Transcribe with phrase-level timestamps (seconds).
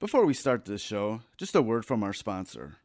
[0.00, 2.76] Before we start this show, just a word from our sponsor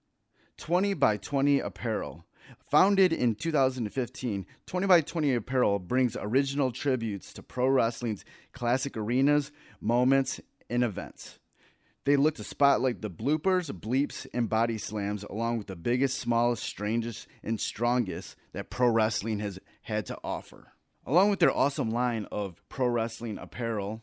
[0.57, 2.25] 20 by 20 Apparel.
[2.71, 9.51] Founded in 2015, 20 by 20 Apparel brings original tributes to pro wrestling's classic arenas,
[9.79, 10.41] moments,
[10.71, 11.37] and events.
[12.03, 16.63] They look to spotlight the bloopers, bleeps, and body slams, along with the biggest, smallest,
[16.63, 20.73] strangest, and strongest that pro wrestling has had to offer.
[21.05, 24.01] Along with their awesome line of pro wrestling apparel,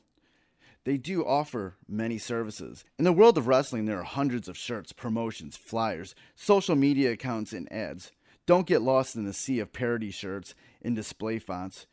[0.84, 2.84] they do offer many services.
[2.98, 7.52] In the world of wrestling, there are hundreds of shirts, promotions, flyers, social media accounts,
[7.52, 8.12] and ads.
[8.46, 11.86] Don't get lost in the sea of parody shirts and display fonts.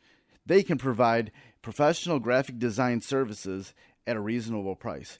[0.46, 1.30] They can provide
[1.60, 3.74] professional graphic design services
[4.06, 5.18] at a reasonable price.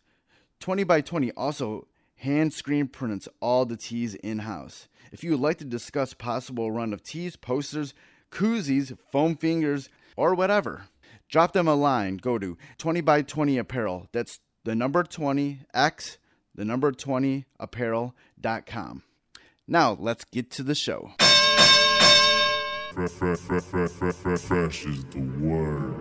[0.61, 4.89] 20 by 20 also hand screen prints all the tees in house.
[5.13, 7.95] If you would like to discuss possible run of tees, posters,
[8.31, 10.87] koozies, foam fingers, or whatever,
[11.29, 12.17] drop them a line.
[12.17, 14.09] Go to 20 by 20 apparel.
[14.13, 16.19] That's the number 20 x
[16.59, 19.03] the number 20 apparel.com.
[19.69, 21.13] Now, let's get to the show.
[22.93, 23.13] Fresh,
[24.85, 25.95] is the word.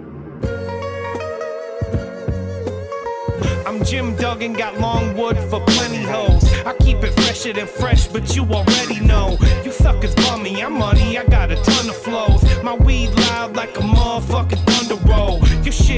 [3.67, 6.43] I'm Jim Duggan, got long wood for plenty hoes.
[6.65, 9.37] I keep it fresher than fresh, but you already know.
[9.63, 12.43] You suckers bummy, I'm money, I got a ton of flows.
[12.63, 14.66] My weed loud like a motherfucking.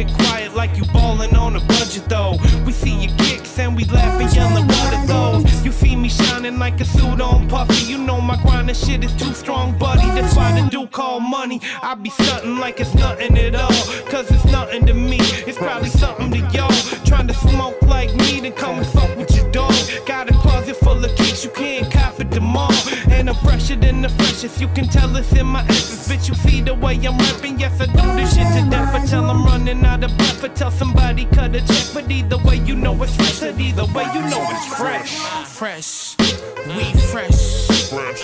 [0.07, 2.37] Quiet like you ballin' on a budget though.
[2.65, 5.65] We see your kicks and we laugh and yellin' what those?
[5.65, 7.91] You see me shining like a suit on puffy.
[7.91, 10.07] You know my grindin' shit is too strong, buddy.
[10.15, 11.59] That's why the dude call money.
[11.81, 13.83] I be stuntin' like it's nothing at all.
[14.09, 15.17] Cause it's nothing to me.
[15.47, 16.71] It's probably something to y'all.
[17.05, 19.73] Trying to smoke like me, then come and fuck with your dog.
[20.05, 22.73] Got a closet full of kicks, you can't cop it tomorrow.
[23.09, 24.61] And I'm fresher than the freshest.
[24.61, 26.07] You can tell it's in my essence.
[26.07, 27.59] Bitch, you see the way I'm rapping.
[27.59, 27.98] Yes, I do
[28.53, 29.13] to death.
[29.13, 30.53] I'm running out of breath.
[30.55, 31.87] Tell somebody cut a check.
[31.93, 33.41] But either way, you know it's fresh.
[33.43, 35.15] Either way, you know it's fresh.
[35.47, 36.15] Fresh.
[36.67, 37.67] We fresh.
[37.89, 38.21] Fresh,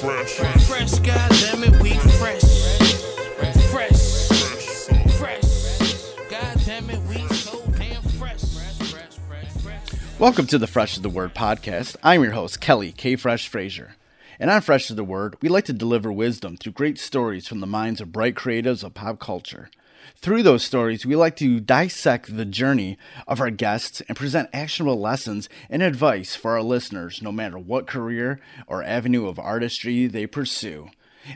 [0.00, 0.64] Fresh.
[0.66, 2.42] Fresh, goddamn it, we fresh.
[3.70, 4.28] Fresh.
[5.18, 5.48] Fresh.
[6.30, 8.40] Goddamn it, we so damn fresh.
[8.40, 10.18] Fresh, fresh, fresh, fresh.
[10.18, 11.96] Welcome to the Fresh of the Word podcast.
[12.02, 13.16] I'm your host, Kelly K.
[13.16, 13.96] Fresh Frazier.
[14.40, 17.60] And on Fresh is the Word, we like to deliver wisdom through great stories from
[17.60, 19.68] the minds of bright creatives of pop culture.
[20.16, 22.96] Through those stories, we like to dissect the journey
[23.28, 27.86] of our guests and present actionable lessons and advice for our listeners, no matter what
[27.86, 30.88] career or avenue of artistry they pursue.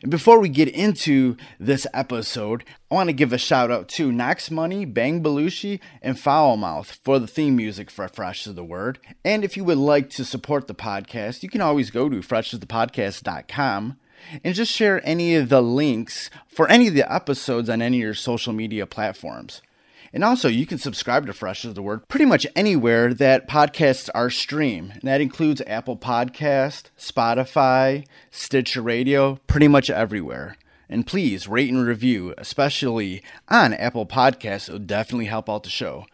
[0.03, 4.11] And before we get into this episode, I want to give a shout out to
[4.11, 8.99] Knox Money, Bang Belushi, and Foulmouth for the theme music for Fresh is the Word.
[9.25, 13.97] And if you would like to support the podcast, you can always go to freshesthepodcast.com
[14.43, 18.05] and just share any of the links for any of the episodes on any of
[18.05, 19.61] your social media platforms.
[20.15, 24.09] And also, you can subscribe to Fresh is the Word pretty much anywhere that podcasts
[24.15, 24.93] are streamed.
[24.93, 30.57] And that includes Apple Podcast, Spotify, Stitcher Radio, pretty much everywhere.
[30.89, 34.69] And please rate and review, especially on Apple Podcasts.
[34.69, 36.07] It will definitely help out the show.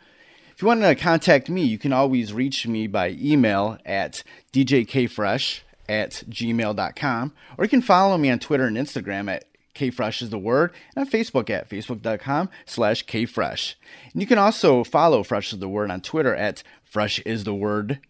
[0.54, 4.22] If you want to contact me, you can always reach me by email at
[4.54, 9.44] djkfresh at gmail.com, or you can follow me on Twitter and Instagram at
[9.75, 13.75] kfresh is the word, and on Facebook at facebook.com slash kfresh.
[14.12, 17.54] And you can also follow Fresh is the Word on Twitter at fresh is the
[17.54, 18.00] word,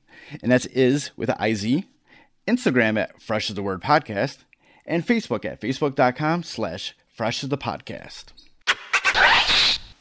[0.42, 1.84] and that's is with IZ,
[2.46, 4.38] Instagram at fresh is the word podcast,
[4.86, 8.26] and Facebook at facebook.com slash fresh is the podcast.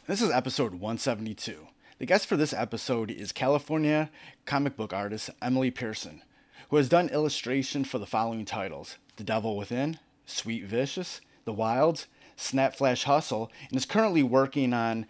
[0.07, 1.67] This is episode 172.
[1.99, 4.09] The guest for this episode is California
[4.45, 6.23] comic book artist Emily Pearson,
[6.69, 12.05] who has done illustration for the following titles The Devil Within, Sweet Vicious, The Wilds,
[12.35, 15.07] Snap Flash Hustle, and is currently working on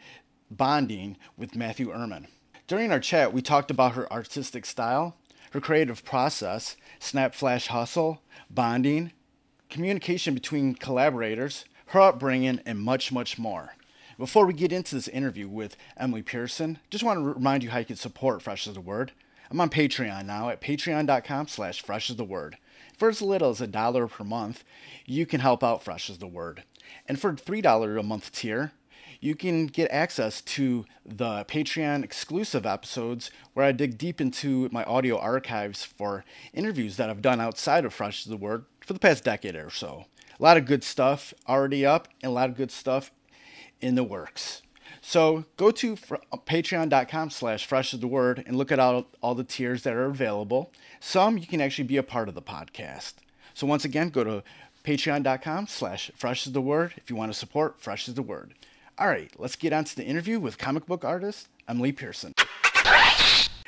[0.50, 2.28] Bonding with Matthew Erman.
[2.66, 5.18] During our chat, we talked about her artistic style,
[5.52, 9.12] her creative process, Snap Flash Hustle, bonding,
[9.70, 13.76] communication between collaborators, her upbringing, and much, much more.
[14.18, 17.80] Before we get into this interview with Emily Pearson, just want to remind you how
[17.80, 19.12] you can support Fresh as the Word.
[19.52, 22.58] I'm on Patreon now at patreon.com slash fresh as the word.
[23.00, 24.66] For as little as a dollar per month,
[25.06, 26.64] you can help out Fresh is the Word.
[27.08, 28.74] And for $3 a month tier,
[29.22, 34.84] you can get access to the Patreon exclusive episodes where I dig deep into my
[34.84, 39.00] audio archives for interviews that I've done outside of Fresh is the Word for the
[39.00, 40.06] past decade or so.
[40.38, 43.12] A lot of good stuff already up and a lot of good stuff
[43.80, 44.62] in the works.
[45.02, 49.36] So go to fr- patreon.com slash fresh is the word and look at all, all
[49.36, 50.72] the tiers that are available.
[51.00, 53.14] Some you can actually be a part of the podcast.
[53.54, 54.44] So once again, go to
[54.84, 58.54] patreon.com slash fresh is the word if you want to support Fresh is the Word.
[58.98, 62.34] All right, let's get on to the interview with comic book artist Emily Pearson.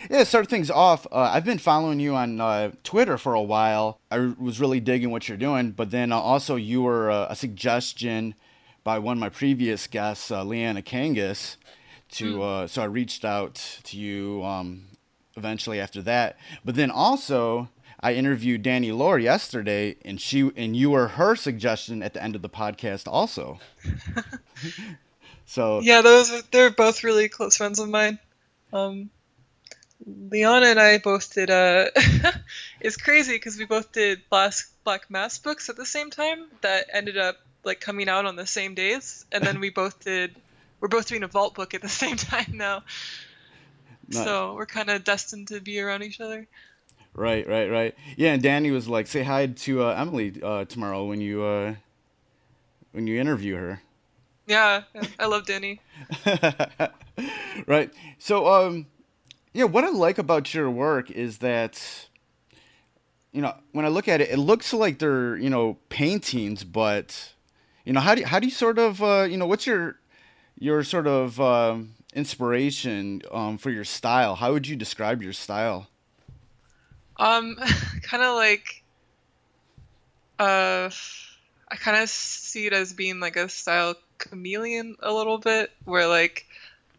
[0.10, 1.06] Yeah, start things off.
[1.12, 4.00] Uh, I've been following you on uh, Twitter for a while.
[4.10, 7.36] I was really digging what you're doing, but then uh, also you were uh, a
[7.36, 8.34] suggestion
[8.84, 11.58] by one of my previous guests, uh, Liana Kangas,
[12.14, 12.42] to Mm.
[12.42, 14.88] uh, so I reached out to you um,
[15.38, 16.38] eventually after that.
[16.66, 17.70] But then also
[18.00, 22.36] I interviewed Danny Lore yesterday, and she and you were her suggestion at the end
[22.36, 23.60] of the podcast also.
[25.46, 28.20] so Yeah, those are, they're both really close friends of mine.
[28.74, 29.10] Um,
[30.06, 31.50] Leon and I both did.
[31.52, 31.86] Uh,
[32.80, 36.88] it's crazy because we both did Black Black Mask books at the same time that
[36.92, 40.36] ended up like coming out on the same days, and then we both did.
[40.80, 42.84] We're both doing a vault book at the same time now,
[44.08, 44.24] Nice.
[44.24, 46.48] so we're kind of destined to be around each other.
[47.14, 47.96] Right, right, right.
[48.16, 51.76] Yeah, and Danny was like, "Say hi to uh, Emily uh, tomorrow when you uh,
[52.94, 53.82] when you interview her."
[54.48, 54.84] Yeah,
[55.20, 55.80] I love Danny.
[57.68, 57.92] right.
[58.18, 58.88] So, um,
[59.54, 62.08] yeah, what I like about your work is that,
[63.32, 67.34] you know, when I look at it, it looks like they're you know paintings, but
[67.86, 69.98] you know, how do you, how do you sort of uh, you know what's your
[70.58, 74.36] your sort of um, inspiration um, for your style?
[74.36, 75.88] How would you describe your style?
[77.18, 77.56] Um,
[78.04, 78.84] kind of like,
[80.40, 80.90] uh,
[81.70, 86.08] I kind of see it as being like a style chameleon a little bit, where
[86.08, 86.46] like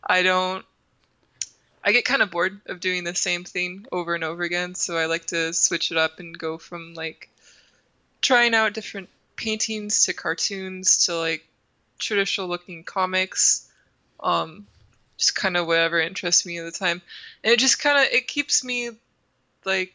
[0.04, 0.64] I don't,
[1.84, 4.96] I get kind of bored of doing the same thing over and over again, so
[4.96, 7.28] I like to switch it up and go from like
[8.20, 11.46] trying out different paintings to cartoons to like
[11.98, 13.68] traditional looking comics.
[14.20, 14.66] Um,
[15.18, 17.00] just kind of whatever interests me at the time,
[17.44, 18.90] and it just kind of it keeps me
[19.64, 19.94] like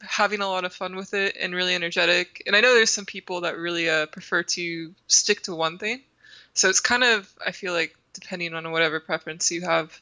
[0.00, 2.42] having a lot of fun with it and really energetic.
[2.46, 6.00] And I know there's some people that really uh, prefer to stick to one thing.
[6.54, 10.00] So it's kind of I feel like depending on whatever preference you have.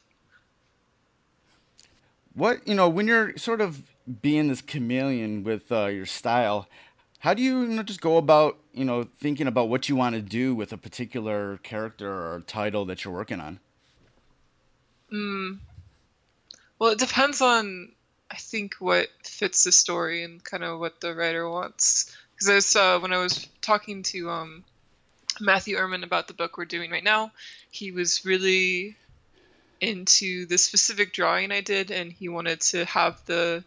[2.33, 3.81] What you know when you're sort of
[4.21, 6.67] being this chameleon with uh, your style,
[7.23, 10.13] how do you, you know, just go about you know thinking about what you want
[10.13, 13.61] to do with a particular character or title that you're working on?
[16.77, 17.93] Well, it depends on
[18.29, 22.13] I think what fits the story and kind of what the writer wants.
[22.33, 24.65] Because I was uh, when I was talking to um,
[25.39, 27.31] Matthew Erman about the book we're doing right now,
[27.71, 28.97] he was really
[29.79, 33.63] into the specific drawing I did, and he wanted to have the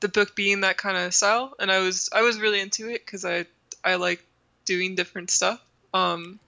[0.00, 1.54] the book being that kind of style.
[1.58, 3.46] And I was I was really into it because I
[3.84, 4.24] I like
[4.64, 5.60] doing different stuff.
[5.92, 6.38] Um,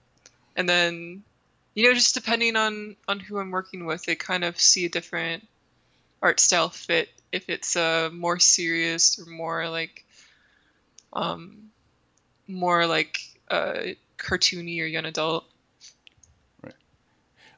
[0.55, 1.23] and then
[1.73, 4.89] you know just depending on on who I'm working with, they kind of see a
[4.89, 5.47] different
[6.21, 10.05] art style fit if it's uh, more serious or more like
[11.11, 11.69] um
[12.47, 13.81] more like uh
[14.17, 15.45] cartoony or young adult
[16.63, 16.73] Right.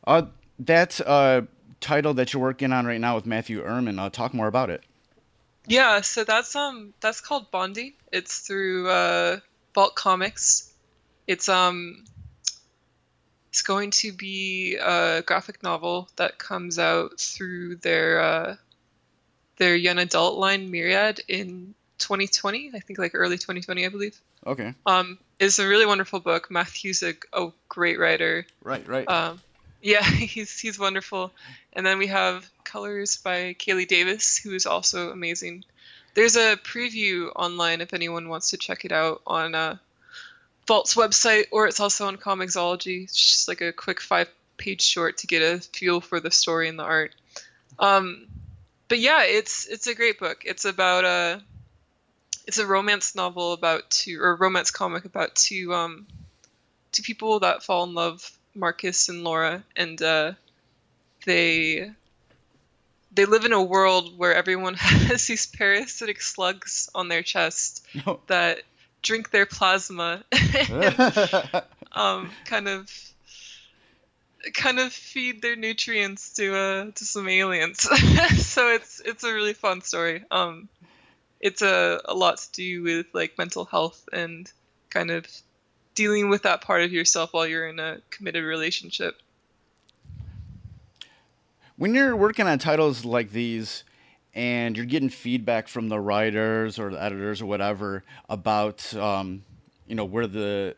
[0.05, 0.23] Uh,
[0.59, 1.43] that uh,
[1.79, 3.99] title that you're working on right now with Matthew Erman.
[3.99, 4.83] Uh, talk more about it.
[5.67, 9.37] Yeah so that's um that's called bonding it's through uh
[9.73, 10.73] vault comics
[11.27, 12.03] it's um
[13.51, 18.55] it's going to be a graphic novel that comes out through their uh
[19.57, 24.73] their young adult line myriad in 2020 i think like early 2020 i believe Okay.
[24.85, 28.85] um it's a really wonderful book matthew's a, a great writer Right.
[28.87, 29.09] Right.
[29.09, 29.41] um
[29.85, 31.31] yeah he's he's wonderful.
[31.71, 35.63] And then we have colors by kaylee davis who is also amazing.
[36.15, 39.77] There's a preview online if anyone wants to check it out on uh
[40.67, 43.03] vault's website or it's also on comixology.
[43.03, 44.27] It's just like a quick five
[44.57, 47.13] page short to get a feel for the story and the art.
[47.77, 48.25] Um
[48.87, 50.43] but yeah it's it's a great book.
[50.45, 51.39] It's about uh
[52.47, 56.07] it's a romance novel about two or romance comic about two um
[56.91, 60.31] two people that fall in love marcus and laura and uh
[61.25, 61.91] they
[63.11, 68.19] they live in a world where everyone has these parasitic slugs on their chest No.
[68.27, 68.59] that
[69.01, 70.23] drink their plasma
[71.91, 72.89] um, kind of
[74.53, 77.79] kind of feed their nutrients to uh to some aliens.
[77.79, 80.23] so it's it's a really fun story.
[80.29, 80.69] Um,
[81.39, 84.51] it's a a lot to do with like mental health and
[84.89, 85.25] kind of
[85.95, 89.21] dealing with that part of yourself while you're in a committed relationship.
[91.77, 93.83] when you're working on titles like these
[94.33, 99.43] and you're getting feedback from the writers or the editors or whatever about um,
[99.87, 100.75] you know where the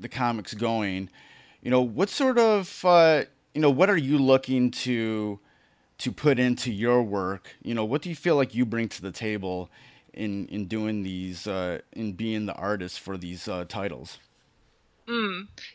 [0.00, 1.08] the comics going
[1.62, 3.22] you know what sort of uh,
[3.54, 5.38] you know what are you looking to
[5.98, 9.02] to put into your work you know what do you feel like you bring to
[9.02, 9.70] the table
[10.12, 14.18] in in doing these uh, in being the artist for these uh, titles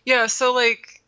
[0.06, 1.02] Yeah, so like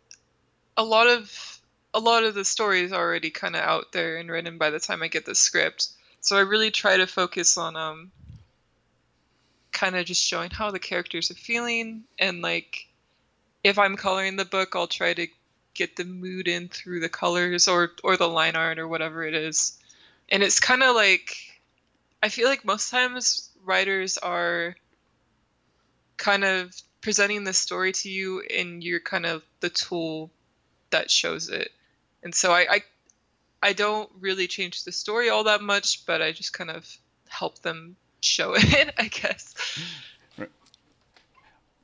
[0.77, 1.59] a lot of
[1.93, 4.79] a lot of the story is already kind of out there and written by the
[4.79, 5.89] time I get the script.
[6.21, 8.11] So I really try to focus on um
[9.71, 12.87] kind of just showing how the characters are feeling and like
[13.63, 15.27] if I'm coloring the book, I'll try to
[15.73, 19.33] get the mood in through the colors or or the line art or whatever it
[19.33, 19.77] is.
[20.29, 21.35] And it's kind of like
[22.21, 24.75] I feel like most times writers are
[26.17, 26.73] kind of
[27.03, 30.31] presenting the story to you and you're kind of the tool
[30.89, 31.69] that shows it.
[32.23, 32.81] And so I, I
[33.61, 36.97] I don't really change the story all that much, but I just kind of
[37.29, 39.53] help them show it, I guess.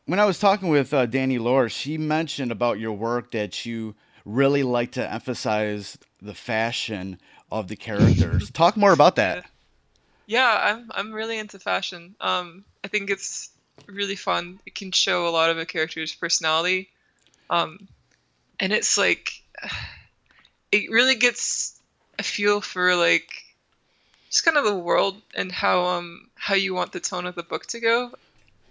[0.05, 3.95] When I was talking with uh, Danny Lore, she mentioned about your work that you
[4.25, 7.19] really like to emphasize the fashion
[7.51, 8.49] of the characters.
[8.53, 9.45] Talk more about that.
[10.25, 12.15] Yeah, I'm I'm really into fashion.
[12.21, 13.49] Um, I think it's
[13.87, 14.59] really fun.
[14.65, 16.89] It can show a lot of a character's personality.
[17.49, 17.87] Um,
[18.59, 19.31] and it's like
[20.71, 21.79] it really gets
[22.17, 23.29] a feel for like
[24.29, 27.43] just kind of the world and how um how you want the tone of the
[27.43, 28.11] book to go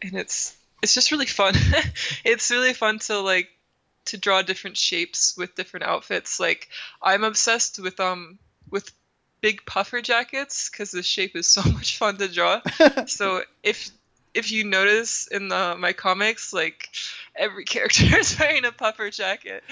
[0.02, 1.54] and it's it's just really fun
[2.24, 3.48] it's really fun to like
[4.04, 6.68] to draw different shapes with different outfits like
[7.02, 8.38] i'm obsessed with um
[8.70, 8.90] with
[9.40, 12.60] big puffer jackets because the shape is so much fun to draw
[13.06, 13.90] so if
[14.38, 16.88] if you notice in the, my comics like
[17.34, 19.64] every character is wearing a puffer jacket.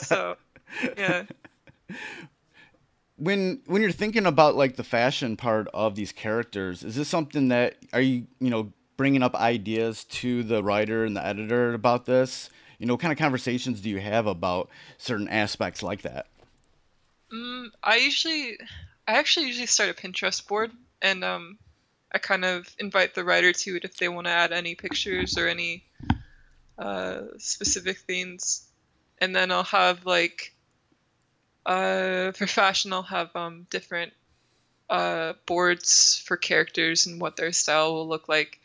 [0.00, 0.36] So
[0.96, 1.24] yeah.
[3.20, 7.48] When when you're thinking about like the fashion part of these characters is this something
[7.48, 12.06] that are you you know bringing up ideas to the writer and the editor about
[12.06, 12.48] this?
[12.78, 16.28] You know what kind of conversations do you have about certain aspects like that?
[17.32, 18.56] Mm, i usually
[19.08, 20.70] i actually usually start a pinterest board
[21.02, 21.58] and um
[22.12, 25.36] i kind of invite the writer to it if they want to add any pictures
[25.36, 25.84] or any
[26.78, 28.68] uh, specific things
[29.18, 30.54] and then i'll have like
[31.68, 34.12] uh, for fashion, I'll have um, different
[34.88, 38.58] uh, boards for characters and what their style will look like,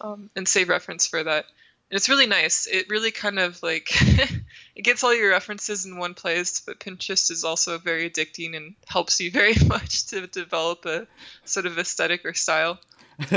[0.00, 1.44] um, and save reference for that.
[1.90, 2.66] And it's really nice.
[2.66, 3.90] It really kind of like
[4.76, 8.74] it gets all your references in one place, but Pinterest is also very addicting and
[8.86, 11.06] helps you very much to develop a
[11.44, 12.78] sort of aesthetic or style.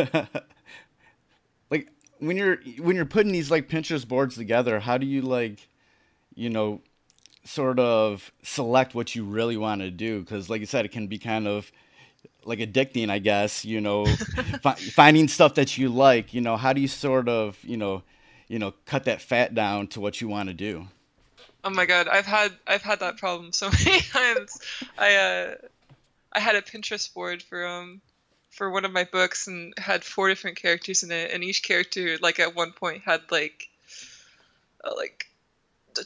[1.72, 1.88] like
[2.19, 5.65] when you're when you're putting these like Pinterest boards together, how do you like,
[6.36, 6.81] you know,
[7.46, 11.08] sort of select what you really want to do because like you said it can
[11.08, 11.72] be kind of
[12.43, 14.05] like addicting i guess you know
[14.62, 18.03] fi- finding stuff that you like you know how do you sort of you know
[18.50, 20.86] you know cut that fat down to what you want to do
[21.63, 24.59] oh my god i've had i've had that problem so many times.
[24.97, 25.55] I uh
[26.31, 28.01] i had a pinterest board for um
[28.51, 32.17] for one of my books and had four different characters in it and each character
[32.21, 33.69] like at one point had like
[34.83, 35.27] uh, like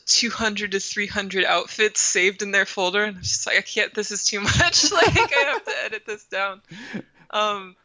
[0.06, 4.12] 200 to 300 outfits saved in their folder and i'm just like i can't this
[4.12, 6.62] is too much like i have to edit this down.
[7.30, 7.76] Um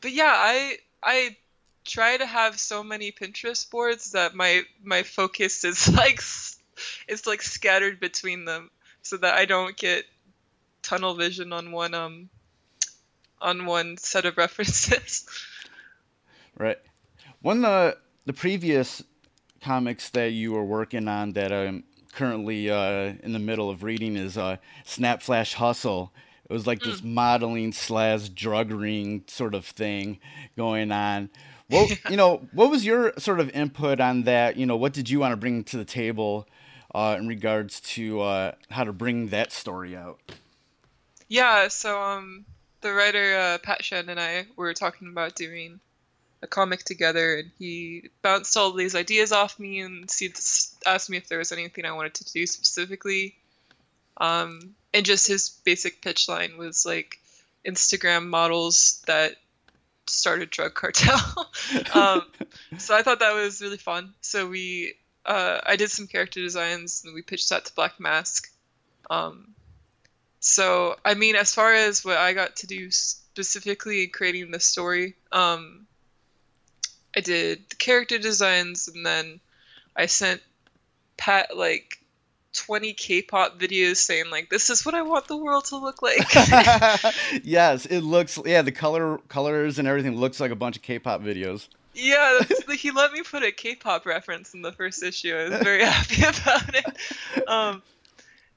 [0.00, 1.36] but yeah i i
[1.84, 6.20] try to have so many pinterest boards that my my focus is like
[7.08, 8.70] is like scattered between them
[9.02, 10.04] so that i don't get
[10.82, 12.28] tunnel vision on one um
[13.40, 15.26] on one set of references
[16.58, 16.78] right
[17.42, 19.02] one the the previous
[19.60, 24.16] comics that you were working on that I'm currently uh, in the middle of reading
[24.16, 26.12] is uh, Snap Flash Hustle.
[26.48, 27.14] It was like this mm.
[27.14, 30.18] modeling slash drug ring sort of thing
[30.56, 31.30] going on.
[31.68, 34.56] Well, you know, what was your sort of input on that?
[34.56, 36.46] You know, what did you want to bring to the table
[36.94, 40.18] uh, in regards to uh, how to bring that story out?
[41.28, 42.44] Yeah, so um,
[42.80, 45.80] the writer uh, Pat Shand and I were talking about doing
[46.42, 50.08] a comic together, and he bounced all these ideas off me and
[50.86, 53.36] asked me if there was anything I wanted to do specifically.
[54.18, 57.18] Um, and just his basic pitch line was like
[57.66, 59.36] Instagram models that
[60.06, 61.20] started drug cartel.
[61.94, 62.22] um,
[62.78, 64.14] so I thought that was really fun.
[64.20, 64.94] So we,
[65.26, 68.48] uh, I did some character designs and we pitched that to Black Mask.
[69.10, 69.54] Um,
[70.40, 74.60] so I mean, as far as what I got to do specifically in creating the
[74.60, 75.86] story, um,
[77.16, 79.40] I did the character designs, and then
[79.96, 80.42] I sent
[81.16, 81.98] Pat like
[82.52, 86.22] 20 K-pop videos saying like this is what I want the world to look like.
[87.42, 91.22] yes, it looks yeah, the color colors and everything looks like a bunch of K-pop
[91.22, 91.68] videos.
[91.96, 92.40] Yeah,
[92.74, 95.34] he let me put a K-pop reference in the first issue.
[95.34, 97.48] I was very happy about it.
[97.48, 97.82] Um,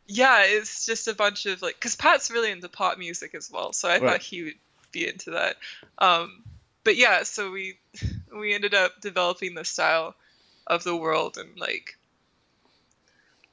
[0.08, 3.72] yeah, it's just a bunch of like cuz Pat's really into pop music as well,
[3.72, 4.01] so I right.
[4.01, 4.60] thought he would
[4.91, 5.58] be into that.
[6.00, 6.43] Um,
[6.84, 7.79] but yeah, so we
[8.34, 10.15] we ended up developing the style
[10.67, 11.98] of the world and like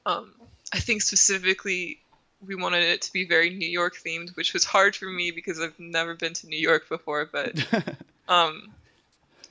[0.05, 0.33] um
[0.73, 1.99] I think specifically
[2.45, 5.59] we wanted it to be very New York themed, which was hard for me because
[5.59, 7.25] I've never been to New York before.
[7.25, 7.55] But
[8.27, 8.69] um,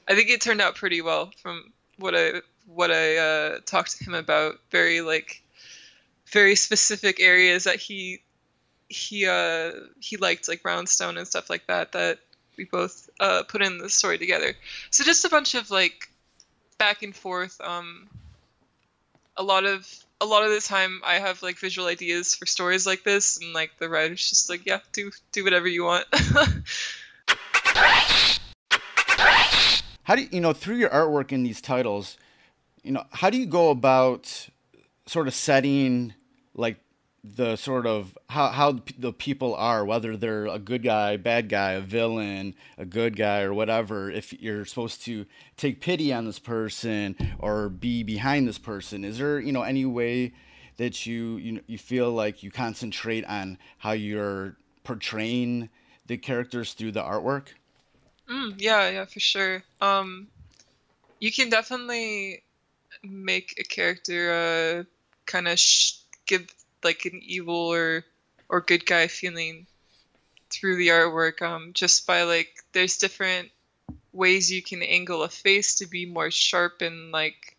[0.09, 4.05] I think it turned out pretty well from what I what I uh, talked to
[4.05, 4.57] him about.
[4.71, 5.43] Very like
[6.27, 8.21] very specific areas that he
[8.89, 12.19] he uh he liked like brownstone and stuff like that that
[12.57, 14.55] we both uh put in the story together
[14.91, 16.09] so just a bunch of like
[16.79, 18.09] back and forth um
[19.37, 19.89] a lot of
[20.21, 23.53] a lot of the time i have like visual ideas for stories like this and
[23.53, 26.07] like the writer's just like yeah do do whatever you want
[30.07, 32.17] How do you, you know through your artwork in these titles,
[32.85, 34.49] you know, how do you go about
[35.07, 36.15] sort of setting
[36.55, 36.79] like
[37.25, 41.73] the sort of how how the people are, whether they're a good guy, bad guy,
[41.73, 44.09] a villain, a good guy, or whatever.
[44.09, 49.19] If you're supposed to take pity on this person or be behind this person, is
[49.19, 50.35] there you know any way
[50.77, 55.69] that you you you feel like you concentrate on how you're portraying
[56.07, 57.49] the characters through the artwork?
[58.28, 59.62] Mm, yeah, yeah, for sure.
[59.80, 60.28] Um,
[61.21, 62.45] you can definitely
[63.02, 64.85] make a character uh,
[65.26, 65.95] kind of sh-
[66.26, 66.49] give
[66.85, 68.04] like an evil or
[68.49, 69.66] or good guy feeling
[70.50, 71.42] through the artwork.
[71.42, 73.50] Um, just by like there's different
[74.12, 77.56] ways you can angle a face to be more sharp and like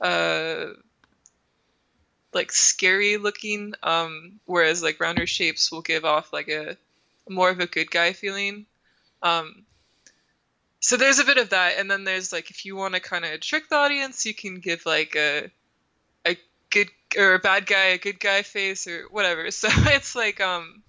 [0.00, 0.68] uh
[2.32, 3.74] like scary looking.
[3.82, 6.76] Um, whereas like rounder shapes will give off like a
[7.28, 8.66] more of a good guy feeling.
[9.22, 9.66] Um,
[10.80, 13.24] so there's a bit of that and then there's like if you want to kind
[13.24, 15.50] of trick the audience you can give like a
[16.26, 16.36] a
[16.70, 19.50] good or a bad guy a good guy face or whatever.
[19.50, 20.82] So it's like um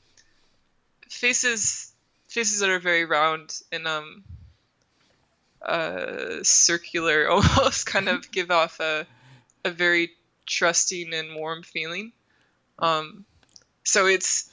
[1.10, 1.91] faces
[2.27, 4.24] faces that are very round and um
[5.62, 9.05] uh circular almost kind of give off a
[9.65, 10.12] a very
[10.45, 12.13] trusting and warm feeling.
[12.79, 13.25] Um
[13.83, 14.50] so it's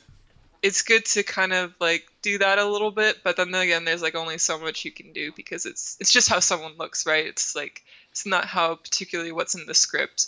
[0.68, 4.02] it's good to kind of like do that a little bit, but then again, there's
[4.02, 7.26] like only so much you can do because it's it's just how someone looks, right?
[7.26, 10.26] It's like it's not how particularly what's in the script.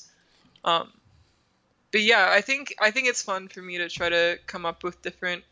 [0.64, 0.90] Um,
[1.92, 4.82] but yeah, I think I think it's fun for me to try to come up
[4.82, 5.44] with different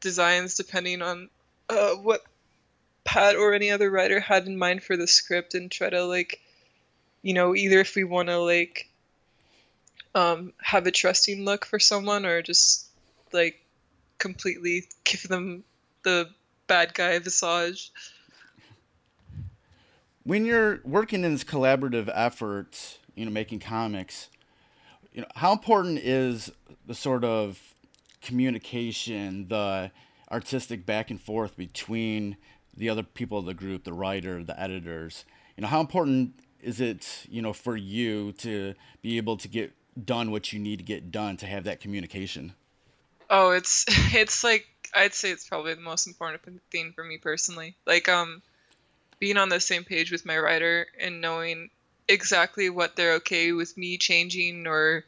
[0.00, 1.30] designs depending on
[1.70, 2.24] uh, what
[3.04, 6.40] Pat or any other writer had in mind for the script, and try to like,
[7.22, 8.88] you know, either if we want to like
[10.12, 12.88] um, have a trusting look for someone, or just
[13.32, 13.61] like
[14.22, 15.64] completely give them
[16.04, 16.30] the
[16.68, 17.92] bad guy visage.
[20.22, 24.28] When you're working in this collaborative effort, you know, making comics,
[25.12, 26.52] you know, how important is
[26.86, 27.74] the sort of
[28.22, 29.90] communication, the
[30.30, 32.36] artistic back and forth between
[32.74, 35.24] the other people of the group, the writer, the editors?
[35.56, 39.72] You know, how important is it, you know, for you to be able to get
[40.06, 42.54] done what you need to get done to have that communication?
[43.32, 47.74] Oh, it's it's like I'd say it's probably the most important thing for me personally.
[47.86, 48.42] Like um
[49.20, 51.70] being on the same page with my writer and knowing
[52.08, 55.04] exactly what they're okay with me changing or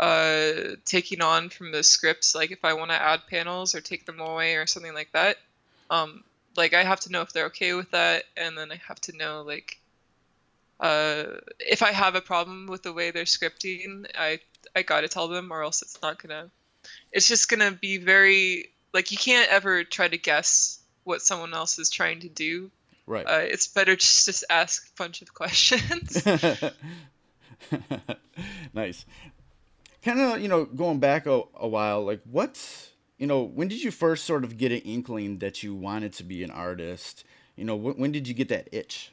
[0.00, 4.06] uh taking on from the scripts like if I want to add panels or take
[4.06, 5.38] them away or something like that.
[5.90, 6.24] Um
[6.56, 9.16] like I have to know if they're okay with that and then I have to
[9.16, 9.78] know like
[10.80, 11.24] uh
[11.60, 14.40] if I have a problem with the way they're scripting, I
[14.76, 16.50] I got to tell them or else it's not to
[17.12, 21.78] it's just gonna be very like you can't ever try to guess what someone else
[21.78, 22.70] is trying to do.
[23.06, 23.26] Right.
[23.26, 26.24] Uh, it's better just just ask a bunch of questions.
[28.74, 29.06] nice.
[30.02, 33.82] Kind of, you know, going back a, a while, like what's, you know, when did
[33.82, 37.24] you first sort of get an inkling that you wanted to be an artist?
[37.56, 39.10] You know, wh- when did you get that itch?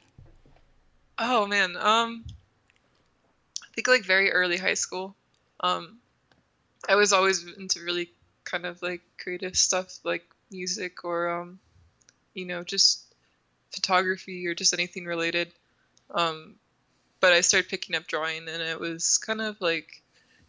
[1.18, 2.24] oh man, um,
[3.62, 5.14] I think like very early high school.
[5.60, 5.98] Um,
[6.88, 8.10] I was always into really
[8.44, 11.58] kind of like creative stuff like music or um,
[12.34, 13.14] you know just
[13.70, 15.52] photography or just anything related.
[16.10, 16.54] Um,
[17.20, 20.02] but I started picking up drawing and it was kind of like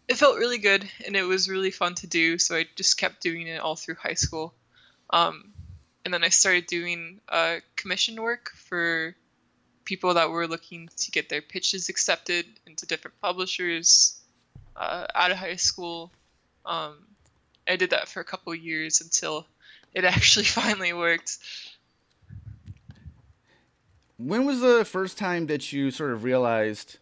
[0.07, 2.37] it felt really good and it was really fun to do.
[2.37, 4.53] So I just kept doing it all through high school.
[5.09, 5.53] Um,
[6.05, 9.15] and then I started doing uh, commission work for
[9.83, 14.19] people that were looking to get their pitches accepted into different publishers
[14.75, 16.11] uh, out of high school
[16.67, 16.97] um,
[17.67, 19.47] I did that for a couple years until
[19.93, 21.39] it actually finally worked.
[24.17, 26.97] When was the first time that you sort of realized,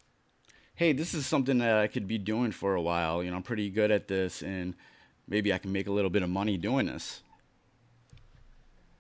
[0.75, 3.23] hey, this is something that I could be doing for a while?
[3.23, 4.75] You know, I'm pretty good at this, and
[5.28, 7.21] maybe I can make a little bit of money doing this.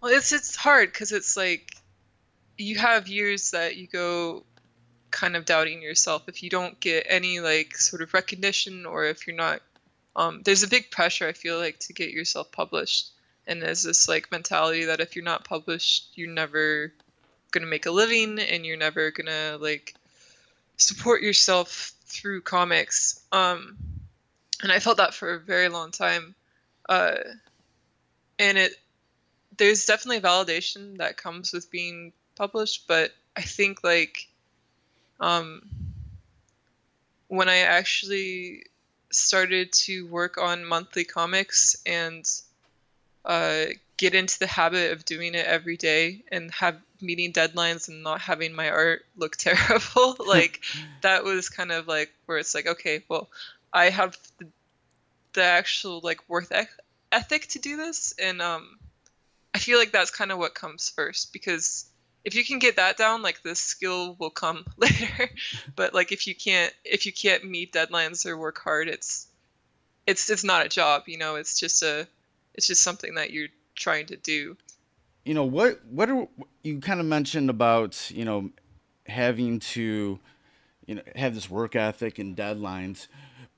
[0.01, 1.75] Well, it's it's hard because it's like
[2.57, 4.43] you have years that you go
[5.11, 9.27] kind of doubting yourself if you don't get any like sort of recognition or if
[9.27, 9.61] you're not
[10.15, 13.11] um, there's a big pressure i feel like to get yourself published.
[13.47, 16.93] And there's this like mentality that if you're not published you're never
[17.51, 19.93] gonna make a living and you're never gonna like
[20.77, 23.21] support yourself through comics.
[23.31, 23.77] Um,
[24.63, 26.35] and i felt that for a very long time.
[26.87, 27.17] Uh,
[28.39, 28.73] and it
[29.57, 34.27] there's definitely validation that comes with being published but i think like
[35.19, 35.61] um,
[37.27, 38.65] when I actually
[39.15, 42.25] started to work on monthly comics and
[43.23, 43.65] uh,
[43.97, 48.21] get into the habit of doing it every day and have meeting deadlines and not
[48.21, 50.15] having my art look terrible.
[50.25, 50.61] Like
[51.05, 53.29] that was kind of like where it's like okay well
[53.71, 54.47] i have the,
[55.33, 56.51] the actual like worth
[57.11, 58.67] ethic to do this and um
[59.53, 61.85] i feel like that's kind of what comes first because
[62.25, 65.29] if you can get that down, like the skill will come later.
[65.75, 69.27] but like if you can't if you can't meet deadlines or work hard, it's
[70.07, 72.07] it's it's not a job, you know, it's just a
[72.55, 74.57] it's just something that you're trying to do.
[75.23, 76.27] You know, what what are
[76.63, 78.49] you kind of mentioned about, you know,
[79.07, 80.19] having to
[80.85, 83.07] you know, have this work ethic and deadlines.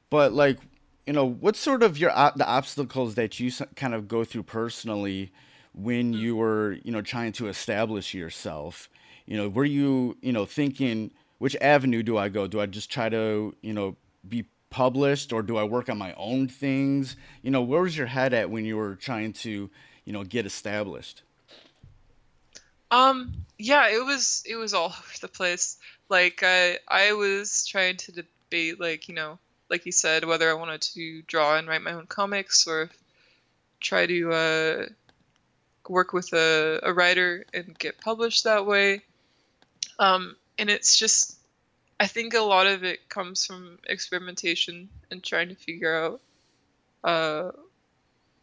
[0.09, 0.59] But like,
[1.05, 5.31] you know, what sort of your the obstacles that you kind of go through personally
[5.77, 8.89] when you were you know trying to establish yourself
[9.27, 12.47] you know were you you know thinking which avenue do i go?
[12.47, 13.95] Do i just try to you know
[14.27, 17.15] be published or do i work on my own things?
[17.41, 19.69] You know where was your head at when you were trying to
[20.05, 21.23] you know get established?
[22.91, 25.77] Um yeah it was it was all over the place.
[26.09, 29.37] Like i i was trying to debate like you know
[29.69, 32.89] like you said whether i wanted to draw and write my own comics or
[33.81, 34.85] try to uh
[35.89, 39.01] work with a, a writer and get published that way.
[39.99, 41.37] Um, and it's just,
[41.99, 46.21] I think a lot of it comes from experimentation and trying to figure out
[47.03, 47.51] uh,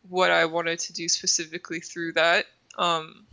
[0.08, 2.46] what I wanted to do specifically through that.
[2.76, 3.24] Um,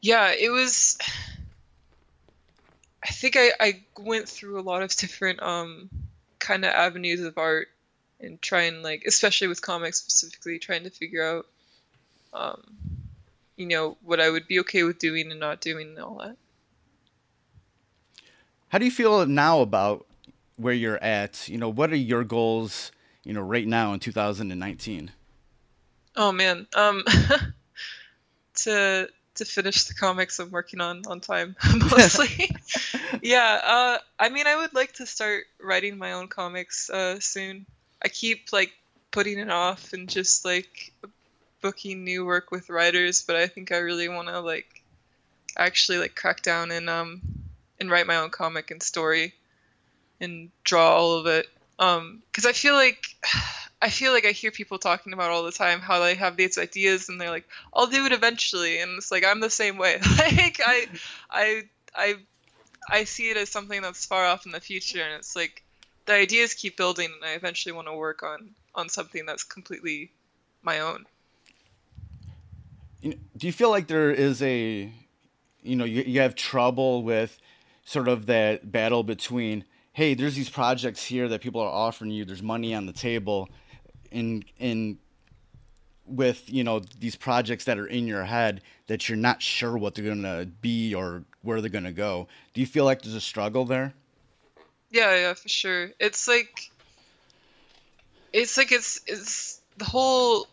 [0.00, 0.98] yeah, it was.
[3.04, 5.88] I think I, I went through a lot of different um,
[6.38, 7.68] kind of avenues of art
[8.20, 11.46] and trying like especially with comics specifically trying to figure out
[12.36, 12.62] um,
[13.56, 16.36] you know, what I would be okay with doing and not doing and all that.
[18.68, 20.06] How do you feel now about
[20.56, 21.48] where you're at?
[21.48, 22.92] You know, what are your goals,
[23.24, 25.10] you know, right now in 2019?
[26.16, 27.04] Oh man, um
[28.56, 31.56] to to finish the comics I'm working on on time
[31.90, 32.50] mostly.
[33.22, 37.66] yeah, uh I mean I would like to start writing my own comics uh soon.
[38.02, 38.72] I keep like
[39.10, 40.92] putting it off and just like
[41.66, 44.84] booking new work with writers, but I think I really want to like
[45.56, 47.20] actually like crack down and um
[47.80, 49.34] and write my own comic and story
[50.20, 51.48] and draw all of it.
[51.80, 53.04] Um, because I feel like
[53.82, 56.56] I feel like I hear people talking about all the time how they have these
[56.56, 59.98] ideas and they're like, I'll do it eventually, and it's like I'm the same way.
[60.18, 60.86] like I,
[61.28, 61.62] I,
[61.96, 62.14] I,
[62.88, 65.64] I see it as something that's far off in the future, and it's like
[66.04, 70.12] the ideas keep building, and I eventually want to work on on something that's completely
[70.62, 71.06] my own
[73.10, 74.92] do you feel like there is a
[75.62, 77.38] you know you, you have trouble with
[77.84, 82.24] sort of that battle between hey there's these projects here that people are offering you
[82.24, 83.48] there's money on the table
[84.10, 84.98] in in
[86.06, 89.94] with you know these projects that are in your head that you're not sure what
[89.94, 92.28] they're going to be or where they're going to go?
[92.54, 93.94] Do you feel like there's a struggle there?
[94.90, 95.90] Yeah yeah for sure.
[95.98, 96.70] It's like
[98.32, 100.46] it's like it's it's the whole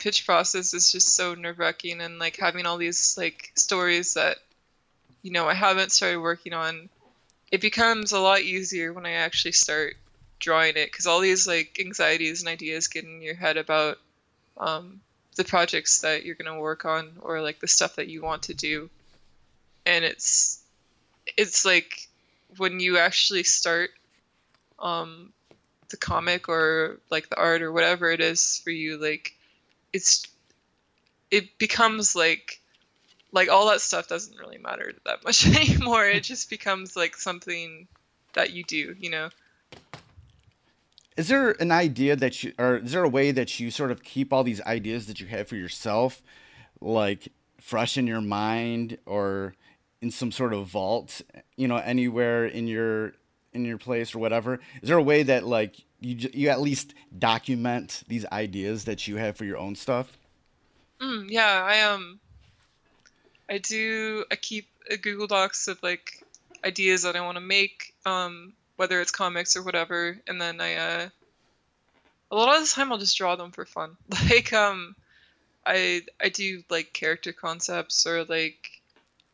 [0.00, 4.38] pitch process is just so nerve wracking and like having all these like stories that
[5.22, 6.88] you know I haven't started working on.
[7.52, 9.94] It becomes a lot easier when I actually start
[10.38, 13.98] drawing it because all these like anxieties and ideas get in your head about
[14.56, 15.00] um,
[15.36, 18.54] the projects that you're gonna work on or like the stuff that you want to
[18.54, 18.88] do,
[19.84, 20.62] and it's
[21.36, 22.08] it's like
[22.56, 23.90] when you actually start
[24.78, 25.32] um,
[25.90, 29.34] the comic or like the art or whatever it is for you like
[29.92, 30.26] it's
[31.30, 32.60] it becomes like
[33.32, 36.06] like all that stuff doesn't really matter that much anymore.
[36.06, 37.88] It just becomes like something
[38.34, 39.30] that you do, you know.
[41.16, 44.02] Is there an idea that you or is there a way that you sort of
[44.02, 46.22] keep all these ideas that you have for yourself
[46.80, 47.28] like
[47.60, 49.54] fresh in your mind or
[50.00, 51.20] in some sort of vault,
[51.56, 53.12] you know, anywhere in your
[53.52, 54.60] in your place or whatever?
[54.82, 59.16] Is there a way that like you you at least document these ideas that you
[59.16, 60.16] have for your own stuff?
[61.00, 62.20] Mm, yeah, I um,
[63.48, 64.24] I do.
[64.30, 66.24] I keep a Google Docs of like
[66.64, 70.74] ideas that I want to make, um, whether it's comics or whatever, and then I
[70.74, 71.08] uh,
[72.30, 73.96] a lot of the time I'll just draw them for fun.
[74.30, 74.94] Like um,
[75.66, 78.70] I I do like character concepts or like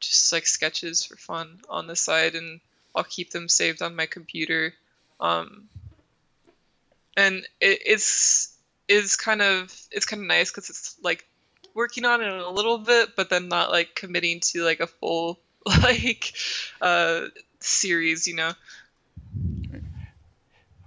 [0.00, 2.60] just like sketches for fun on the side, and
[2.94, 4.74] I'll keep them saved on my computer.
[5.20, 5.68] Um,
[7.16, 8.56] and it, it's
[8.88, 11.26] is kind of it's kind of nice because it's like
[11.74, 15.40] working on it a little bit, but then not like committing to like a full
[15.82, 16.32] like
[16.80, 17.22] uh
[17.60, 18.52] series, you know.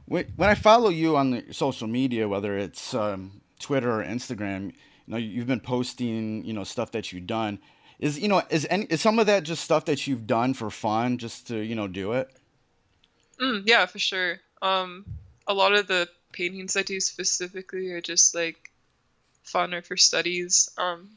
[0.05, 4.71] When when I follow you on the social media, whether it's um, Twitter or Instagram,
[4.71, 4.73] you
[5.07, 7.59] know you've been posting, you know, stuff that you've done.
[7.99, 10.71] Is you know is any is some of that just stuff that you've done for
[10.71, 12.29] fun, just to you know do it?
[13.39, 14.39] Mm, yeah, for sure.
[14.61, 15.05] Um,
[15.47, 18.71] a lot of the paintings I do specifically are just like
[19.43, 20.69] fun or for studies.
[20.77, 21.09] Um,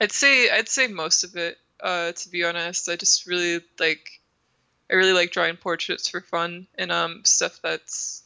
[0.00, 1.58] I'd say I'd say most of it.
[1.78, 4.20] Uh, to be honest, I just really like
[4.90, 8.22] I really like drawing portraits for fun and um stuff that's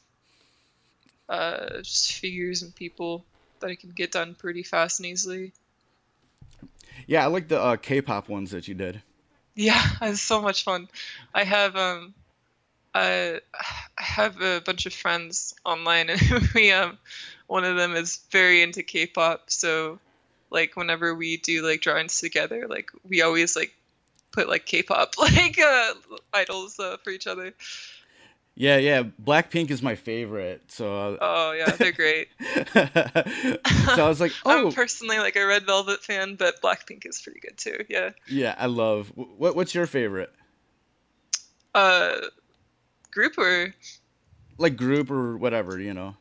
[1.28, 3.24] uh just figures and people
[3.60, 5.52] that I can get done pretty fast and easily.
[7.06, 9.02] Yeah, I like the uh, K-pop ones that you did.
[9.54, 10.88] Yeah, it's so much fun.
[11.34, 12.14] I have um
[12.94, 13.40] I
[13.98, 16.20] I have a bunch of friends online and
[16.54, 16.98] we um
[17.46, 19.98] one of them is very into K-pop, so
[20.50, 23.74] like whenever we do like drawings together, like we always like
[24.32, 25.94] put like K-pop like uh
[26.32, 27.52] idols uh, for each other.
[28.56, 29.04] Yeah, yeah.
[29.04, 30.62] Blackpink is my favorite.
[30.68, 32.28] So, uh, Oh yeah, they're great.
[32.74, 37.20] so I was like, oh, I'm personally like a Red Velvet fan, but Blackpink is
[37.22, 37.84] pretty good too.
[37.88, 38.10] Yeah.
[38.26, 39.12] yeah, I love.
[39.14, 40.32] What what's your favorite?
[41.74, 42.16] Uh,
[43.10, 43.74] group or
[44.58, 46.16] Like group or whatever, you know.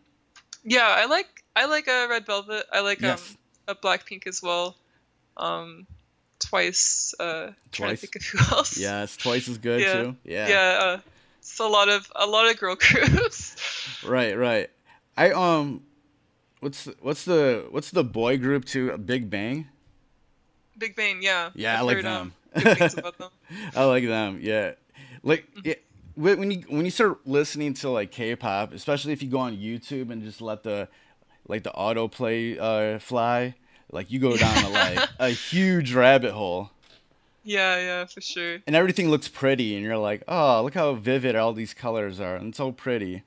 [0.63, 2.65] yeah, I like I like a Red Velvet.
[2.71, 3.31] I like Yes.
[3.31, 4.75] um a Blackpink as well.
[5.37, 5.85] Um,
[6.39, 7.13] twice.
[7.19, 8.01] Uh, trying Twice.
[8.01, 8.77] to think of who else.
[8.77, 9.93] Yeah, it's twice as good Yeah.
[9.93, 10.15] too.
[10.23, 10.47] Yeah.
[10.49, 10.79] Yeah.
[10.81, 10.99] Uh,
[11.39, 13.55] it's a lot of a lot of girl groups.
[14.05, 14.69] Right, right.
[15.17, 15.83] I um,
[16.61, 19.67] what's what's the what's the boy group to Big Bang?
[20.77, 21.49] Big Bang, yeah.
[21.55, 22.63] Yeah, I I've like heard, um, them.
[23.19, 23.29] them.
[23.75, 24.39] I like them.
[24.41, 24.73] Yeah,
[25.23, 25.75] like yeah,
[26.19, 29.55] when when you when you start listening to like K-pop, especially if you go on
[29.57, 30.87] YouTube and just let the
[31.47, 33.55] like the autoplay uh, fly,
[33.91, 36.71] like you go down to like a huge rabbit hole,
[37.43, 38.57] Yeah, yeah, for sure.
[38.67, 42.35] and everything looks pretty, and you're like, oh, look how vivid all these colors are,
[42.35, 43.23] and so pretty.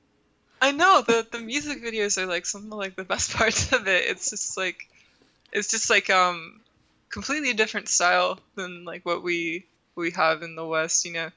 [0.60, 3.88] I know the the music videos are like some of like the best parts of
[3.88, 4.04] it.
[4.06, 4.86] It's just like
[5.52, 6.60] it's just like um
[7.08, 11.30] completely different style than like what we we have in the West, you know.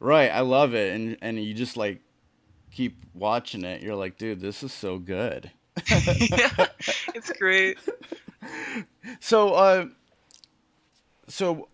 [0.00, 2.00] Right, I love it, and and you just like
[2.70, 3.82] keep watching it.
[3.82, 5.50] You're like, dude, this is so good.
[5.88, 6.66] yeah,
[7.14, 7.78] it's great.
[9.20, 9.86] So, uh,
[11.28, 11.68] so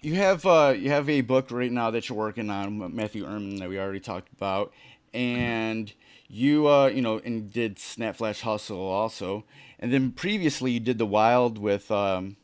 [0.00, 3.56] you have uh, you have a book right now that you're working on, Matthew Erman,
[3.56, 4.72] that we already talked about,
[5.12, 5.92] and
[6.28, 9.44] you uh, you know, and did Snap Flash Hustle also,
[9.78, 12.36] and then previously you did the Wild with um,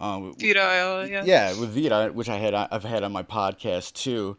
[0.00, 1.24] Vita Ayala, yeah.
[1.24, 4.36] yeah, with Vita, which I had I've had on my podcast too.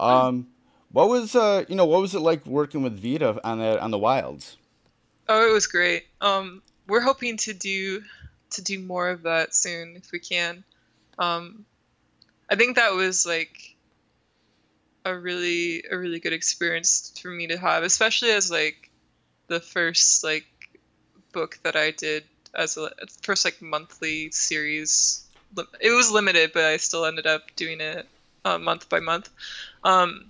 [0.00, 0.48] Um,
[0.92, 3.90] what was uh, you know, what was it like working with Vita on that on
[3.90, 4.56] the Wilds?
[5.28, 6.04] Oh, it was great.
[6.20, 8.02] Um, we're hoping to do
[8.50, 10.64] to do more of that soon if we can.
[11.18, 11.64] Um,
[12.48, 13.76] I think that was like
[15.04, 18.90] a really a really good experience for me to have, especially as like
[19.48, 20.46] the first like
[21.32, 22.90] book that I did as a
[23.22, 25.26] first like monthly series.
[25.80, 28.06] It was limited, but I still ended up doing it
[28.44, 29.30] uh, month by month.
[29.84, 30.26] Um,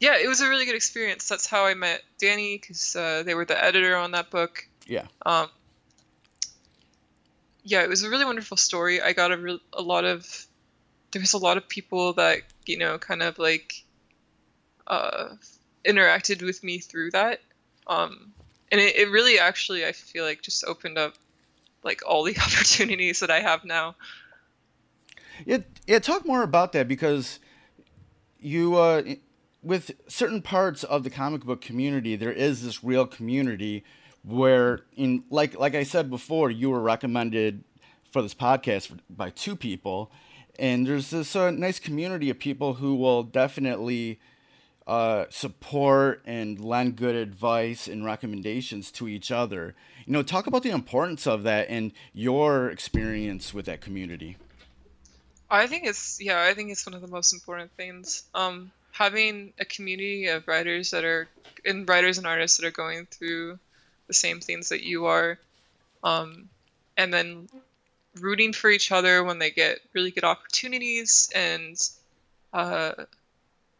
[0.00, 1.28] yeah, it was a really good experience.
[1.28, 4.66] That's how I met Danny because uh, they were the editor on that book.
[4.86, 5.06] Yeah.
[5.24, 5.48] Um,
[7.64, 9.00] yeah, it was a really wonderful story.
[9.00, 10.46] I got a, re- a lot of
[11.12, 13.84] there was a lot of people that you know kind of like
[14.86, 15.30] uh,
[15.84, 17.40] interacted with me through that,
[17.86, 18.32] um,
[18.70, 21.14] and it, it really actually I feel like just opened up
[21.86, 23.96] like all the opportunities that I have now.
[25.46, 25.98] Yeah, yeah.
[25.98, 27.40] Talk more about that because
[28.40, 29.02] you, uh,
[29.62, 33.84] with certain parts of the comic book community, there is this real community
[34.22, 37.64] where, in like like I said before, you were recommended
[38.10, 40.10] for this podcast by two people,
[40.58, 44.18] and there's this uh, nice community of people who will definitely
[44.86, 49.74] uh, support and lend good advice and recommendations to each other.
[50.06, 54.36] You know, talk about the importance of that and your experience with that community.
[55.50, 58.24] I think it's yeah, I think it's one of the most important things.
[58.34, 61.28] Um, having a community of writers that are
[61.64, 63.58] and writers and artists that are going through
[64.06, 65.38] the same things that you are,
[66.04, 66.48] um,
[66.96, 67.48] and then
[68.20, 71.76] rooting for each other when they get really good opportunities and
[72.52, 72.92] uh,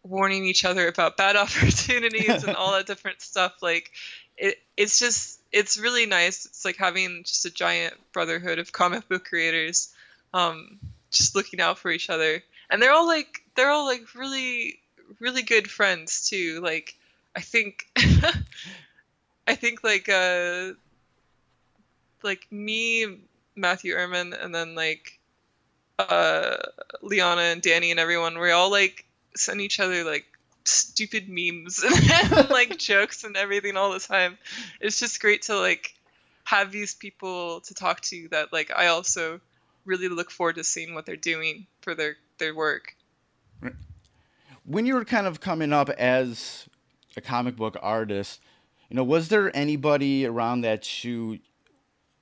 [0.09, 3.63] warning each other about bad opportunities and all that different stuff.
[3.63, 3.91] Like
[4.37, 6.47] it, it's just it's really nice.
[6.47, 9.93] It's like having just a giant brotherhood of comic book creators,
[10.35, 10.79] um,
[11.11, 12.43] just looking out for each other.
[12.69, 14.79] And they're all like they're all like really
[15.21, 16.61] really good friends too.
[16.63, 16.95] Like
[17.35, 17.87] I think
[19.47, 20.73] I think like uh
[22.23, 23.19] like me,
[23.55, 25.19] Matthew Erman, and then like
[25.99, 26.57] uh
[27.03, 29.06] Liana and Danny and everyone, we all like
[29.39, 30.27] send each other like
[30.65, 31.85] stupid memes
[32.33, 34.39] and like jokes and everything all the time.
[34.81, 35.95] It's just great to like
[36.45, 39.41] have these people to talk to that like I also
[39.85, 42.95] really look forward to seeing what they're doing for their their work.
[44.65, 46.69] When you were kind of coming up as
[47.17, 48.41] a comic book artist,
[48.89, 51.39] you know, was there anybody around that you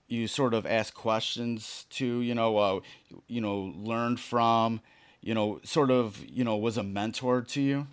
[0.07, 2.81] you sort of asked questions to, you know, uh,
[3.27, 4.81] you know, learned from,
[5.25, 7.87] you know, sort of, you know, was a mentor to you?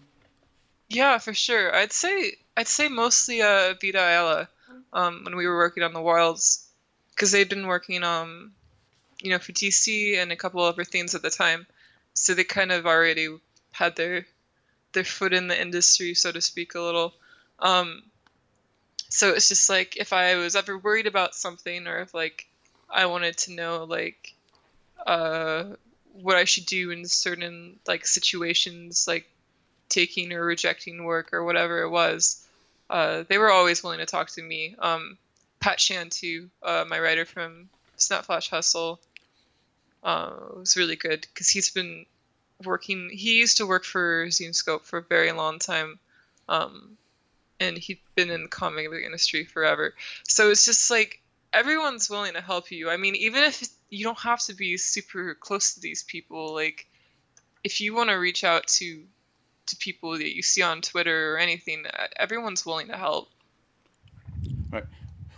[0.90, 1.74] Yeah, for sure.
[1.74, 4.50] I'd say I'd say mostly uh, Vita Ayala
[4.92, 6.68] um, when we were working on the Wilds,
[7.12, 8.52] because they'd been working um,
[9.22, 11.66] you know, for DC and a couple other things at the time,
[12.14, 13.30] so they kind of already
[13.72, 14.26] had their
[14.92, 17.14] their foot in the industry, so to speak, a little.
[17.60, 18.04] Um,
[19.08, 22.48] so it's just like if I was ever worried about something, or if like
[22.90, 24.34] I wanted to know like
[25.08, 25.64] uh,
[26.14, 29.30] what I should do in certain like situations, like
[29.90, 32.46] taking or rejecting work or whatever it was,
[32.90, 34.76] uh, they were always willing to talk to me.
[34.80, 35.18] Um,
[35.60, 39.00] Pat Shand too, uh, my writer from Snap Flash Hustle,
[40.04, 42.06] uh, was really good because he's been
[42.64, 43.10] working.
[43.12, 46.00] He used to work for Zenescope for a very long time,
[46.50, 46.98] um,
[47.60, 49.94] and he'd been in the comic book industry forever.
[50.24, 51.21] So it's just like
[51.54, 52.90] everyone's willing to help you.
[52.90, 56.88] I mean, even if you don't have to be super close to these people, like
[57.64, 59.04] if you want to reach out to
[59.68, 61.86] to people that you see on Twitter or anything,
[62.16, 63.30] everyone's willing to help.
[64.72, 64.84] Right.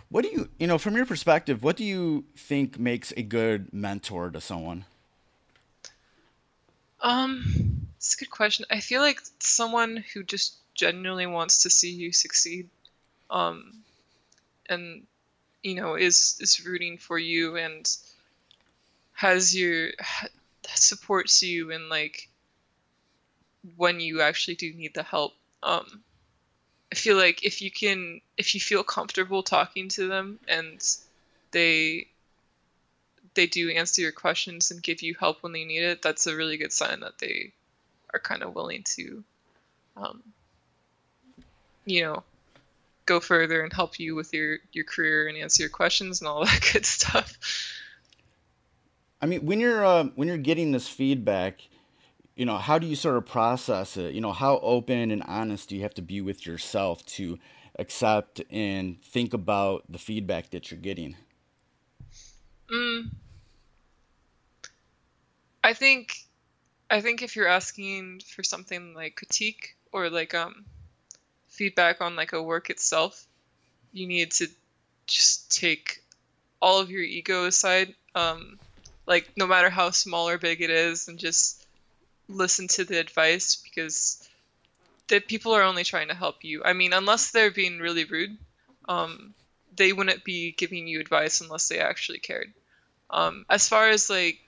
[0.08, 3.72] What do you, you know, from your perspective, what do you think makes a good
[3.72, 4.84] mentor to someone?
[7.00, 8.64] Um, it's a good question.
[8.70, 12.70] I feel like someone who just genuinely wants to see you succeed,
[13.28, 13.82] um,
[14.68, 15.06] and
[15.64, 17.96] you know is is rooting for you and
[19.14, 19.88] has your
[20.66, 22.28] supports you in like
[23.76, 25.32] when you actually do need the help.
[25.62, 26.02] Um,
[26.92, 30.80] I feel like if you can, if you feel comfortable talking to them and
[31.50, 32.08] they
[33.34, 36.36] they do answer your questions and give you help when they need it, that's a
[36.36, 37.52] really good sign that they
[38.12, 39.24] are kind of willing to,
[39.96, 40.22] um,
[41.84, 42.22] you know,
[43.06, 46.44] go further and help you with your your career and answer your questions and all
[46.44, 47.36] that good stuff.
[49.20, 51.60] I mean, when you're uh, when you're getting this feedback,
[52.36, 54.14] you know, how do you sort of process it?
[54.14, 57.38] You know, how open and honest do you have to be with yourself to
[57.78, 61.16] accept and think about the feedback that you're getting?
[62.72, 63.10] Mm.
[65.62, 66.16] I think
[66.90, 70.66] I think if you're asking for something like critique or like um
[71.54, 73.26] feedback on like a work itself,
[73.92, 74.48] you need to
[75.06, 76.02] just take
[76.60, 77.94] all of your ego aside.
[78.14, 78.58] Um
[79.06, 81.64] like no matter how small or big it is and just
[82.28, 84.28] listen to the advice because
[85.08, 86.62] the people are only trying to help you.
[86.64, 88.36] I mean, unless they're being really rude,
[88.88, 89.34] um,
[89.76, 92.52] they wouldn't be giving you advice unless they actually cared.
[93.10, 94.40] Um, as far as like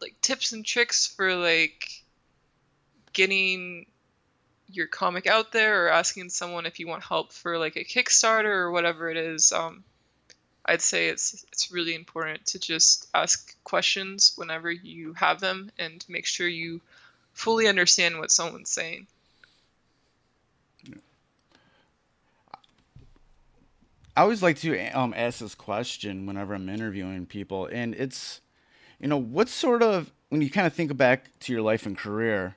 [0.00, 1.88] like tips and tricks for like
[3.12, 3.86] getting
[4.72, 8.44] your comic out there or asking someone if you want help for like a Kickstarter
[8.44, 9.84] or whatever it is, um,
[10.64, 16.04] I'd say it's it's really important to just ask questions whenever you have them and
[16.08, 16.80] make sure you
[17.32, 19.06] fully understand what someone's saying.
[24.14, 28.42] I always like to um, ask this question whenever I'm interviewing people, and it's,
[29.00, 31.96] you know, what sort of when you kind of think back to your life and
[31.96, 32.56] career,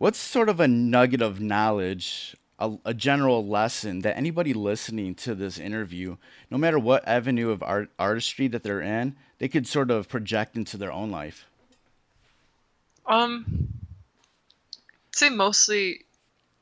[0.00, 5.34] what's sort of a nugget of knowledge, a, a general lesson that anybody listening to
[5.34, 6.16] this interview,
[6.50, 10.56] no matter what avenue of art artistry that they're in, they could sort of project
[10.56, 11.46] into their own life.
[13.04, 13.68] Um,
[15.12, 16.06] say mostly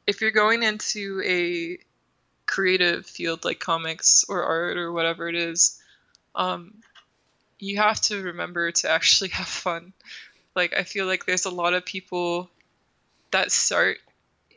[0.09, 1.79] if you're going into a
[2.47, 5.81] creative field like comics or art or whatever it is,
[6.35, 6.75] um,
[7.61, 9.93] you have to remember to actually have fun.
[10.57, 12.51] Like I feel like there's a lot of people
[13.31, 13.99] that start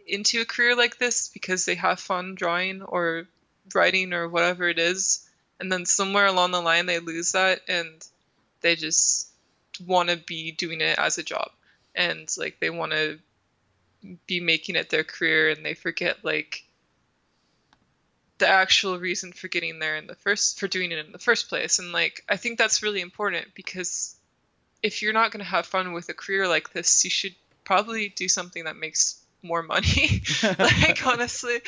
[0.07, 3.27] into a career like this because they have fun drawing or
[3.73, 5.27] writing or whatever it is,
[5.59, 8.05] and then somewhere along the line they lose that and
[8.61, 9.29] they just
[9.85, 11.49] want to be doing it as a job.
[11.95, 13.19] And like they want to
[14.25, 16.63] be making it their career and they forget like
[18.37, 21.49] the actual reason for getting there in the first for doing it in the first
[21.49, 21.79] place.
[21.79, 24.15] And like i think that's really important because
[24.81, 28.09] if you're not going to have fun with a career like this you should probably
[28.09, 30.21] do something that makes more money
[30.59, 31.61] like honestly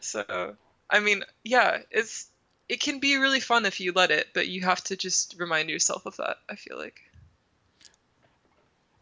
[0.00, 0.54] so
[0.90, 2.28] i mean yeah it's
[2.68, 5.68] it can be really fun if you let it but you have to just remind
[5.68, 7.00] yourself of that i feel like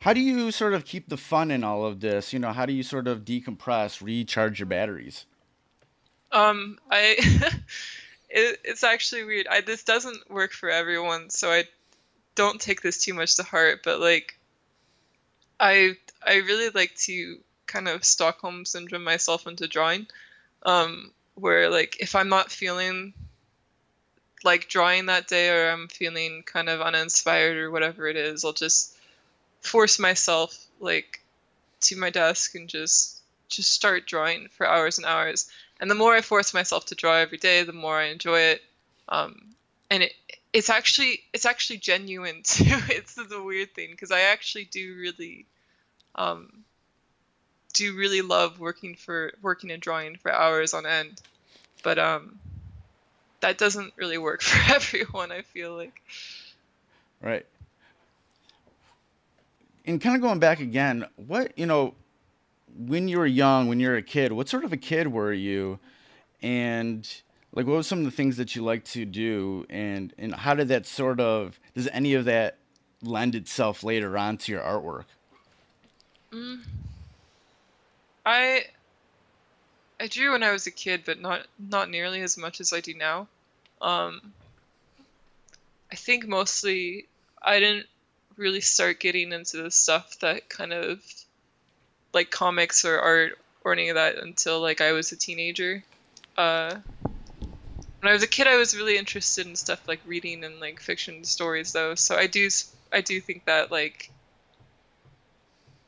[0.03, 2.33] How do you sort of keep the fun in all of this?
[2.33, 5.27] You know, how do you sort of decompress, recharge your batteries?
[6.33, 7.15] Um, I
[8.29, 9.47] it, it's actually weird.
[9.47, 11.65] I this doesn't work for everyone, so I
[12.35, 13.83] don't take this too much to heart.
[13.85, 14.37] But like,
[15.63, 15.97] I
[16.27, 20.09] I really like to kind of Stockholm syndrome myself into drawing.
[20.65, 23.15] Um, where like if I'm not feeling
[24.45, 28.53] like drawing that day, or I'm feeling kind of uninspired or whatever it is, I'll
[28.53, 28.97] just
[29.61, 31.21] force myself like
[31.83, 35.49] to my desk and just just start drawing for hours and hours.
[35.81, 38.63] And the more I force myself to draw every day, the more I enjoy it.
[39.09, 39.55] Um,
[39.91, 40.13] and it
[40.53, 42.79] it's actually it's actually genuine too.
[42.89, 45.47] it's the weird thing because I actually do really
[46.15, 46.65] um,
[47.73, 51.21] do really love working for working and drawing for hours on end.
[51.83, 52.39] But um,
[53.41, 55.33] that doesn't really work for everyone.
[55.33, 56.01] I feel like.
[57.21, 57.47] Right.
[59.85, 61.95] And kind of going back again, what, you know,
[62.77, 65.33] when you were young, when you were a kid, what sort of a kid were
[65.33, 65.81] you?
[66.41, 67.09] And
[67.55, 70.55] like what were some of the things that you like to do and and how
[70.55, 72.59] did that sort of does any of that
[73.03, 75.05] lend itself later on to your artwork?
[78.25, 78.65] I
[80.01, 82.81] I drew when I was a kid, but not not nearly as much as I
[82.81, 83.29] do now.
[83.81, 84.33] Um,
[85.91, 87.07] I think mostly
[87.43, 87.87] I didn't
[88.37, 91.03] really start getting into the stuff that kind of
[92.15, 95.85] like comics or art or any of that until like I was a teenager.
[96.37, 96.77] Uh,
[98.03, 100.81] when I was a kid, I was really interested in stuff like reading and like
[100.81, 101.95] fiction stories, though.
[101.95, 102.49] So I do
[102.93, 104.11] I do think that like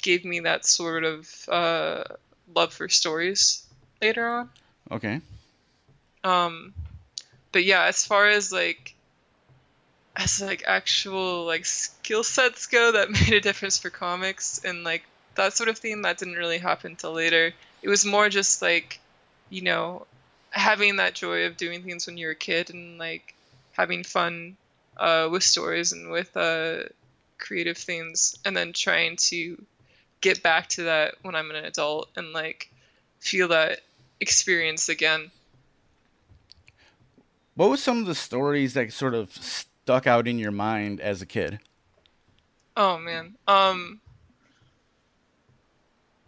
[0.00, 2.04] gave me that sort of uh,
[2.54, 3.66] love for stories
[4.00, 4.48] later on.
[4.92, 5.20] Okay.
[6.22, 6.72] Um,
[7.50, 8.94] but yeah, as far as like
[10.14, 15.02] as like actual like skill sets go, that made a difference for comics and like
[15.34, 16.02] that sort of thing.
[16.02, 17.52] That didn't really happen till later.
[17.82, 19.00] It was more just like,
[19.50, 20.06] you know,
[20.54, 23.34] having that joy of doing things when you're a kid and like
[23.72, 24.56] having fun
[24.96, 26.84] uh, with stories and with uh,
[27.38, 29.60] creative things, and then trying to
[30.20, 32.70] get back to that when I'm an adult and like
[33.18, 33.80] feel that
[34.20, 35.30] experience again.
[37.56, 41.20] What was some of the stories that sort of stuck out in your mind as
[41.20, 41.58] a kid?
[42.76, 43.34] Oh man.
[43.46, 44.00] Um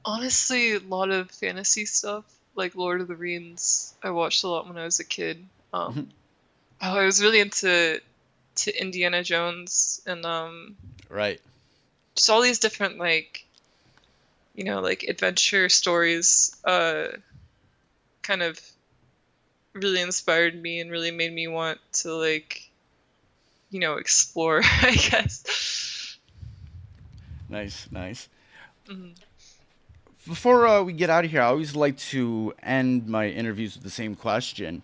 [0.05, 2.25] honestly a lot of fantasy stuff,
[2.57, 3.95] like Lord of the Rings.
[4.03, 5.45] I watched a lot when I was a kid.
[5.73, 6.09] Um
[6.83, 8.01] oh, I was really into
[8.57, 10.77] to Indiana Jones and um
[11.09, 11.41] Right.
[12.15, 13.45] just all these different like
[14.55, 17.09] you know, like adventure stories uh
[18.23, 18.59] kind of
[19.75, 22.63] really inspired me and really made me want to like
[23.71, 26.17] you know, explore, I guess.
[27.49, 28.29] Nice, nice.
[28.89, 29.15] Mhm.
[30.27, 33.85] Before uh, we get out of here, I always like to end my interviews with
[33.85, 34.83] the same question.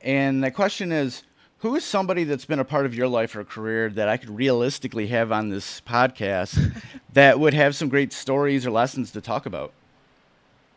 [0.00, 1.24] And that question is
[1.58, 4.30] Who is somebody that's been a part of your life or career that I could
[4.30, 6.72] realistically have on this podcast
[7.14, 9.72] that would have some great stories or lessons to talk about?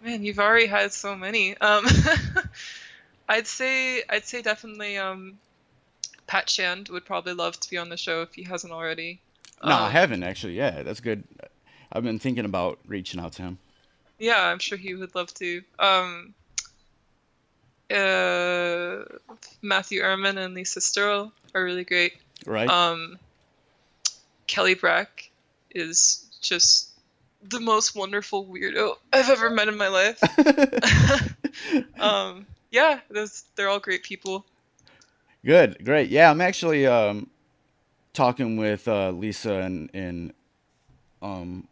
[0.01, 1.55] Man, you've already had so many.
[1.57, 1.85] Um,
[3.29, 5.37] I'd say I'd say definitely um,
[6.25, 9.19] Pat Shand would probably love to be on the show if he hasn't already.
[9.63, 10.53] No, I Um, haven't actually.
[10.53, 11.23] Yeah, that's good.
[11.91, 13.59] I've been thinking about reaching out to him.
[14.19, 15.61] Yeah, I'm sure he would love to.
[15.79, 16.33] Um,
[17.91, 19.03] uh,
[19.61, 22.13] Matthew Erman and Lisa Sterle are really great.
[22.45, 22.69] Right?
[22.69, 23.17] Um,
[24.47, 25.29] Kelly Brack
[25.71, 26.89] is just
[27.43, 30.21] the most wonderful weirdo I've ever met in my life.
[31.99, 34.45] um, yeah, those, they're all great people.
[35.45, 36.09] Good, great.
[36.09, 37.29] Yeah, I'm actually um,
[38.13, 40.33] talking with uh, Lisa and, and
[41.21, 41.67] um,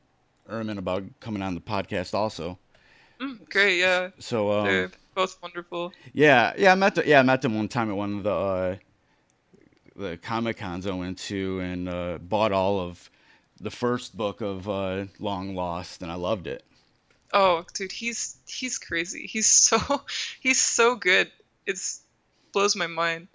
[0.50, 2.58] Erman about coming on the podcast also.
[3.20, 4.10] Mm, great, yeah.
[4.20, 5.94] So um, They're both wonderful.
[6.14, 8.32] yeah, yeah, I met the, yeah I met them one time at one of the
[8.32, 8.76] uh,
[9.96, 13.10] the comic cons I went to and uh, bought all of
[13.62, 16.64] the first book of uh, Long Lost and I loved it.
[17.34, 19.28] Oh, dude, he's he's crazy.
[19.28, 19.80] He's so
[20.40, 21.32] he's so good.
[21.66, 22.02] It's
[22.52, 23.28] blows my mind.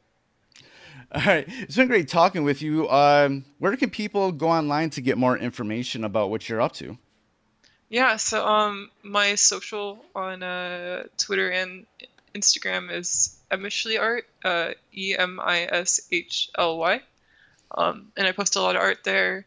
[1.12, 2.88] All right, it's been great talking with you.
[2.88, 6.96] Um, where can people go online to get more information about what you're up to?
[7.88, 11.84] Yeah, so um, my social on uh, Twitter and
[12.32, 17.02] Instagram is Emishly Art, uh, E M I S H L Y,
[17.72, 19.44] um, and I post a lot of art there.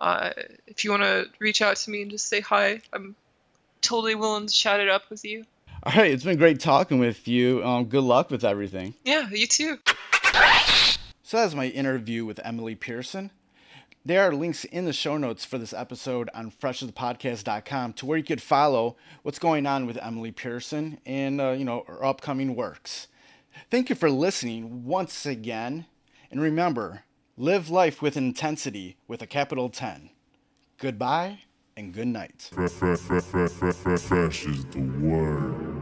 [0.00, 0.30] Uh,
[0.66, 3.14] if you want to reach out to me and just say hi, I'm
[3.80, 5.44] totally willing to chat it up with you.
[5.84, 7.64] All right, it's been great talking with you.
[7.64, 8.94] Um, good luck with everything.
[9.04, 9.78] Yeah, you too.
[11.26, 13.32] So that's my interview with Emily Pearson.
[14.04, 18.22] There are links in the show notes for this episode on freshthepodcast.com to where you
[18.22, 23.08] could follow what's going on with Emily Pearson and uh, you know her upcoming works.
[23.72, 25.86] Thank you for listening once again,
[26.30, 27.02] and remember,
[27.36, 30.10] live life with intensity with a capital 10.
[30.78, 31.40] Goodbye
[31.76, 32.50] and good night.
[32.52, 32.70] Fresh
[34.44, 35.75] is the word.